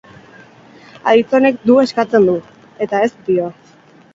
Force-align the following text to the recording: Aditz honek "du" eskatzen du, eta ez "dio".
Aditz 1.11 1.35
honek 1.41 1.61
"du" 1.71 1.75
eskatzen 1.83 2.27
du, 2.31 2.35
eta 2.87 3.07
ez 3.09 3.13
"dio". 3.29 3.53